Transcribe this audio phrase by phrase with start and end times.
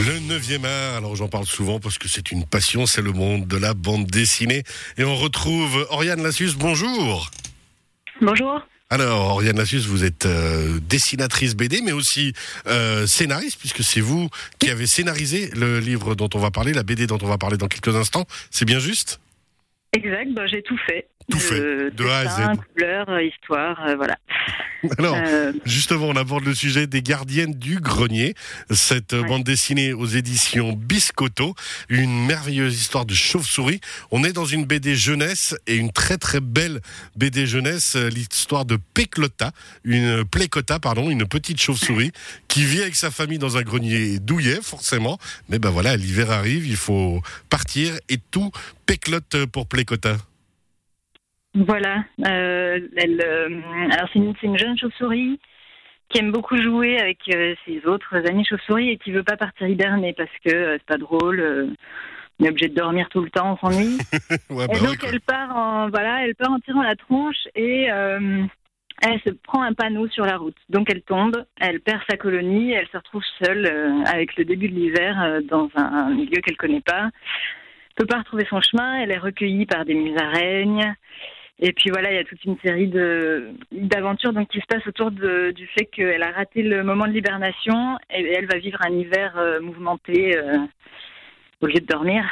[0.00, 3.46] Le 9e art, alors j'en parle souvent parce que c'est une passion, c'est le monde
[3.46, 4.64] de la bande dessinée.
[4.98, 7.30] Et on retrouve Oriane Lassus, bonjour
[8.20, 8.60] Bonjour.
[8.90, 12.32] Alors, Oriane Lassus, vous êtes euh, dessinatrice BD, mais aussi
[12.66, 16.82] euh, scénariste, puisque c'est vous qui avez scénarisé le livre dont on va parler, la
[16.82, 18.26] BD dont on va parler dans quelques instants.
[18.50, 19.20] C'est bien juste?
[19.94, 21.08] Exact, bah, j'ai tout fait.
[21.30, 22.58] Tout fait, de A à Z.
[22.74, 24.18] couleur, euh, histoire, euh, voilà.
[24.98, 28.34] Alors, Euh, Justement, on aborde le sujet des gardiennes du grenier,
[28.70, 29.24] cette Ouais.
[29.26, 31.54] bande dessinée aux éditions Biscotto,
[31.88, 33.80] une merveilleuse histoire de chauve-souris.
[34.10, 36.80] On est dans une BD jeunesse et une très très belle
[37.16, 39.52] BD jeunesse, l'histoire de Péclota,
[39.84, 42.12] une Plécota, pardon, une petite chauve-souris
[42.48, 45.18] qui vit avec sa famille dans un grenier douillet, forcément.
[45.48, 48.50] Mais ben voilà, l'hiver arrive, il faut partir et tout
[48.86, 50.16] péclote pour Plécota.
[51.54, 52.04] voilà.
[52.26, 53.60] Euh, elle, euh,
[53.92, 55.38] alors c'est une, jeune chauve-souris
[56.08, 59.68] qui aime beaucoup jouer avec euh, ses autres amis chauves-souris et qui veut pas partir
[59.68, 61.40] hiberner parce que euh, c'est pas drôle.
[61.40, 61.66] euh,
[62.40, 63.96] on est obligé de dormir tout le temps, on s'ennuie.
[64.50, 67.46] Ouais, Et bah donc ouais, elle part en voilà, elle part en tirant la tronche
[67.54, 68.42] et euh,
[69.02, 70.56] elle se prend un panneau sur la route.
[70.68, 74.68] Donc elle tombe, elle perd sa colonie, elle se retrouve seule euh, avec le début
[74.68, 77.10] de l'hiver euh, dans un, un milieu qu'elle connaît pas.
[77.94, 80.94] Peut pas retrouver son chemin, elle est recueillie par des musaraignes.
[81.60, 84.86] Et puis voilà, il y a toute une série de d'aventures donc qui se passent
[84.88, 88.78] autour de, du fait qu'elle a raté le moment de l'hibernation et elle va vivre
[88.84, 90.58] un hiver euh, mouvementé euh,
[91.64, 92.22] au lieu de dormir.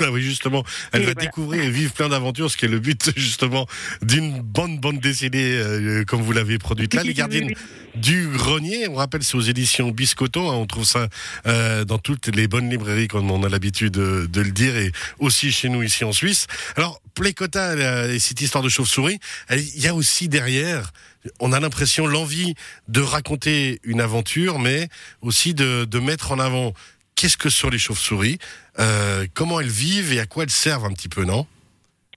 [0.00, 1.26] Ah oui, justement, elle Et va voilà.
[1.26, 3.66] découvrir et vivre plein d'aventures, ce qui est le but justement
[4.02, 7.52] d'une bonne bande dessinée euh, comme vous l'avez produite là, les gardiennes
[7.96, 8.86] du grenier.
[8.88, 10.48] On rappelle, c'est aux éditions Biscotto.
[10.48, 11.08] hein, on trouve ça
[11.46, 14.92] euh, dans toutes les bonnes librairies, comme on a l'habitude de, de le dire, et
[15.18, 16.46] aussi chez nous ici en Suisse.
[16.76, 19.18] Alors, Plécota euh, et cette histoire de chauve-souris,
[19.50, 20.92] il y a aussi derrière,
[21.40, 22.54] on a l'impression, l'envie
[22.88, 24.88] de raconter une aventure, mais
[25.20, 26.72] aussi de, de mettre en avant
[27.20, 28.38] qu'est-ce que sont les chauves-souris,
[28.78, 31.46] euh, comment elles vivent et à quoi elles servent un petit peu, non?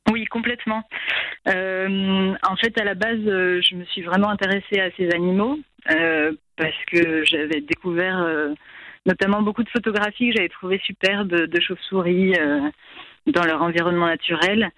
[0.09, 0.83] Oui, complètement.
[1.49, 5.59] Euh, en fait, à la base, euh, je me suis vraiment intéressée à ces animaux
[6.55, 8.25] parce que j'avais découvert
[9.05, 12.35] notamment beaucoup de photographies que j'avais trouvées superbes de chauves-souris
[13.27, 14.69] dans leur environnement naturel.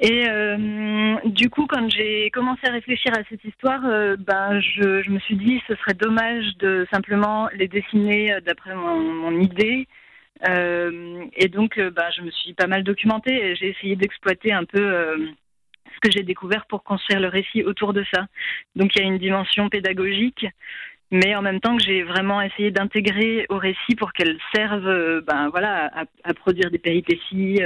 [0.00, 5.08] Et euh, du coup, quand j'ai commencé à réfléchir à cette histoire, euh, ben, je,
[5.08, 9.86] me suis dit ce serait dommage de simplement les dessiner euh, d'après mon, idée.
[10.46, 14.78] Et donc, ben, je me suis pas mal documentée et j'ai essayé d'exploiter un peu
[15.94, 18.26] ce que j'ai découvert pour construire le récit autour de ça.
[18.76, 20.44] Donc, il y a une dimension pédagogique,
[21.10, 25.48] mais en même temps que j'ai vraiment essayé d'intégrer au récit pour qu'elle serve, ben,
[25.48, 25.90] voilà,
[26.24, 27.60] à produire des péripéties.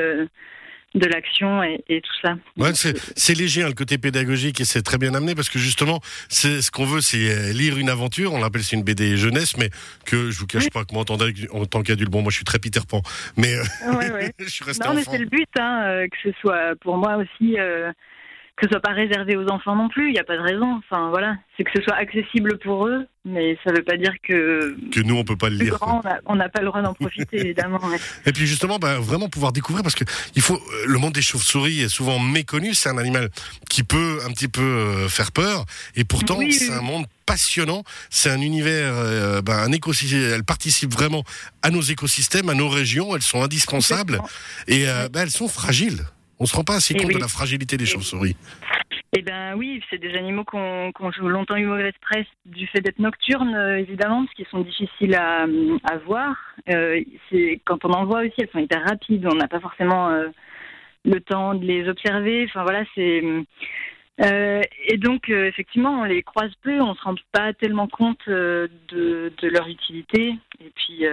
[0.95, 2.35] De l'action et, et tout ça.
[2.57, 6.01] Ouais, c'est léger hein, le côté pédagogique et c'est très bien amené parce que justement,
[6.29, 8.33] c'est ce qu'on veut, c'est euh, lire une aventure.
[8.33, 9.69] On l'appelle c'est une BD jeunesse, mais
[10.07, 12.59] que je vous cache pas que moi en tant qu'adulte- bon, moi je suis très
[12.59, 13.03] Peter Pan,
[13.37, 13.63] mais euh,
[13.95, 14.33] ouais, ouais.
[14.39, 17.17] je suis resté Non, mais c'est le but, hein, euh, que ce soit pour moi
[17.17, 17.93] aussi, euh,
[18.61, 20.09] que ce soit pas réservé aux enfants non plus.
[20.09, 20.81] Il n'y a pas de raison.
[20.91, 24.13] Enfin, voilà, c'est que ce soit accessible pour eux, mais ça ne veut pas dire
[24.27, 25.75] que Que nous on peut pas le lire.
[25.79, 27.79] grand, on n'a pas le droit d'en profiter, évidemment.
[27.87, 27.99] ouais.
[28.27, 30.03] Et puis justement, bah, vraiment pouvoir découvrir parce que
[30.35, 32.75] il faut euh, le monde des chauves-souris est souvent méconnu.
[32.75, 33.29] C'est un animal
[33.71, 35.65] qui peut un petit peu euh, faire peur,
[35.95, 36.75] et pourtant Oui, c'est oui.
[36.77, 37.85] un monde passionnant.
[38.11, 40.33] C'est un univers, euh, bah, un écosystème.
[40.35, 41.23] Elles participent vraiment
[41.63, 43.15] à nos écosystèmes, à nos régions.
[43.15, 44.19] Elles sont indispensables
[44.67, 46.03] et euh, bah, elles sont fragiles.
[46.41, 48.37] On se rend pas assez Et compte de la fragilité des chauves-souris.
[49.17, 52.99] Eh ben oui, c'est des animaux qui ont longtemps eu mauvaise presse du fait d'être
[52.99, 55.47] nocturnes, euh, évidemment, parce qu'ils sont difficiles à,
[55.85, 56.37] à voir.
[56.69, 57.03] Euh,
[57.65, 59.27] quand on en voit aussi, elles sont hyper rapides.
[59.31, 60.29] On n'a pas forcément euh,
[61.05, 62.45] le temps de les observer.
[62.49, 63.23] Enfin voilà, c'est
[64.21, 68.69] euh, et donc effectivement, on les croise peu, on se rend pas tellement compte de,
[68.91, 70.35] de leur utilité.
[70.61, 71.07] Et puis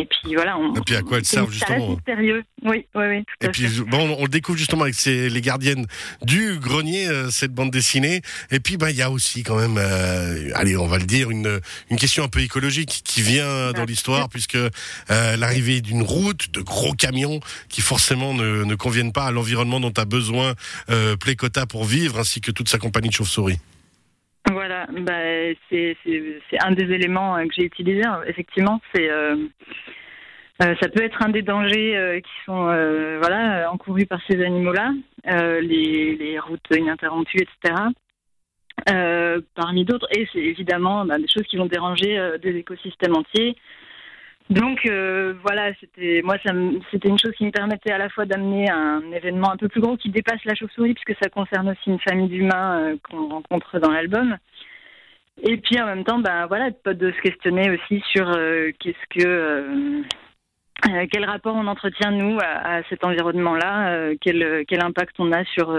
[0.00, 0.58] et puis voilà.
[0.58, 1.90] On, Et puis à quoi elles servent justement.
[1.90, 2.42] mystérieux.
[2.62, 3.24] Oui, oui, oui.
[3.24, 3.82] Tout Et à puis fait.
[3.82, 5.86] bon, on le découvre justement avec ces, les gardiennes
[6.22, 8.22] du grenier, euh, cette bande dessinée.
[8.50, 11.30] Et puis bah il y a aussi quand même, euh, allez, on va le dire,
[11.30, 11.60] une
[11.90, 13.86] une question un peu écologique qui vient dans Ah.
[13.86, 19.26] l'histoire puisque euh, l'arrivée d'une route, de gros camions qui forcément ne, ne conviennent pas
[19.26, 20.54] à l'environnement dont a besoin
[20.90, 23.58] euh, Plécota pour vivre, ainsi que toute sa compagnie de chauves-souris.
[24.92, 25.96] Bah, c'est
[26.62, 28.04] un des éléments euh, que j'ai utilisé.
[28.04, 28.20] hein.
[28.26, 29.36] Effectivement, c'est euh,
[30.62, 32.64] euh, ça peut être un des dangers qui sont
[33.20, 34.92] voilà encourus par ces animaux-là,
[35.60, 37.74] les, routes ininterrompues, etc.
[39.54, 43.54] Parmi d'autres, et c'est évidemment bah, des choses qui vont déranger des écosystèmes entiers.
[44.48, 44.88] Donc
[45.42, 46.36] voilà, c'était moi
[46.90, 49.82] c'était une chose qui me permettait à la fois d'amener un événement un peu plus
[49.82, 53.90] gros qui dépasse la chauve-souris puisque ça concerne aussi une famille d'humains qu'on rencontre dans
[53.90, 54.38] l'album.
[55.42, 58.30] Et puis en même temps, ben voilà, de se questionner aussi sur
[58.78, 60.02] qu'est-ce que
[61.10, 65.74] quel rapport on entretient nous à, cet environnement-là, quel, quel impact on a sur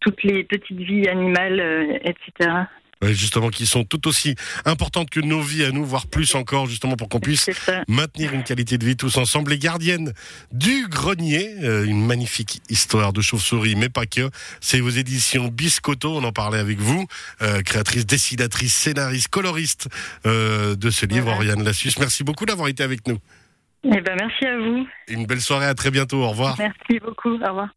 [0.00, 1.60] toutes les petites vies animales,
[2.04, 2.66] etc
[3.12, 4.34] justement, qui sont tout aussi
[4.64, 7.50] importantes que nos vies à nous, voire plus encore, justement, pour qu'on puisse
[7.88, 9.50] maintenir une qualité de vie tous ensemble.
[9.50, 10.12] Les gardiennes
[10.52, 14.30] du grenier, euh, une magnifique histoire de chauve-souris, mais pas que.
[14.60, 17.06] C'est vos éditions Biscotto, on en parlait avec vous,
[17.42, 19.88] euh, créatrice, dessinatrice, scénariste, coloriste
[20.26, 21.92] euh, de ce livre, Oriane Lassus.
[21.98, 23.18] Merci beaucoup d'avoir été avec nous.
[23.84, 24.86] Eh ben, merci à vous.
[25.08, 26.56] Une belle soirée, à très bientôt, au revoir.
[26.58, 27.68] Merci beaucoup, au revoir.